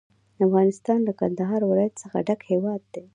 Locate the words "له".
1.07-1.13